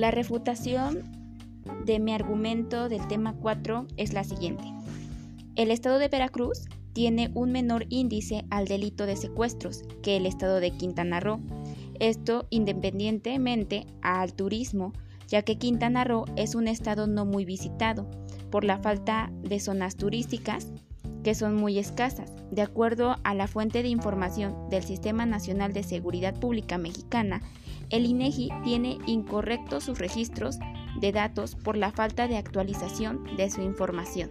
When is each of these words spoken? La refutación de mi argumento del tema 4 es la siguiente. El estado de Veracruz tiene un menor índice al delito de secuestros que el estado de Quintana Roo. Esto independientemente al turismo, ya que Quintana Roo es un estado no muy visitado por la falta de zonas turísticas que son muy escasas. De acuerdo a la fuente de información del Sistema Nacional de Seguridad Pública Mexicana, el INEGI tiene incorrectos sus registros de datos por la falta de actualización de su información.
La 0.00 0.10
refutación 0.10 1.02
de 1.84 1.98
mi 1.98 2.14
argumento 2.14 2.88
del 2.88 3.06
tema 3.06 3.34
4 3.34 3.86
es 3.98 4.14
la 4.14 4.24
siguiente. 4.24 4.64
El 5.56 5.70
estado 5.70 5.98
de 5.98 6.08
Veracruz 6.08 6.70
tiene 6.94 7.30
un 7.34 7.52
menor 7.52 7.84
índice 7.90 8.46
al 8.48 8.66
delito 8.66 9.04
de 9.04 9.14
secuestros 9.16 9.82
que 10.02 10.16
el 10.16 10.24
estado 10.24 10.58
de 10.58 10.70
Quintana 10.70 11.20
Roo. 11.20 11.40
Esto 11.98 12.46
independientemente 12.48 13.84
al 14.00 14.32
turismo, 14.32 14.94
ya 15.28 15.42
que 15.42 15.58
Quintana 15.58 16.04
Roo 16.04 16.24
es 16.34 16.54
un 16.54 16.66
estado 16.66 17.06
no 17.06 17.26
muy 17.26 17.44
visitado 17.44 18.08
por 18.50 18.64
la 18.64 18.78
falta 18.78 19.30
de 19.42 19.60
zonas 19.60 19.96
turísticas 19.96 20.72
que 21.22 21.34
son 21.34 21.56
muy 21.56 21.78
escasas. 21.78 22.32
De 22.50 22.62
acuerdo 22.62 23.16
a 23.24 23.34
la 23.34 23.46
fuente 23.46 23.82
de 23.82 23.88
información 23.88 24.68
del 24.70 24.82
Sistema 24.82 25.26
Nacional 25.26 25.72
de 25.72 25.82
Seguridad 25.82 26.38
Pública 26.38 26.78
Mexicana, 26.78 27.42
el 27.90 28.06
INEGI 28.06 28.50
tiene 28.64 28.98
incorrectos 29.06 29.84
sus 29.84 29.98
registros 29.98 30.58
de 31.00 31.12
datos 31.12 31.54
por 31.54 31.76
la 31.76 31.92
falta 31.92 32.28
de 32.28 32.36
actualización 32.36 33.24
de 33.36 33.50
su 33.50 33.62
información. 33.62 34.30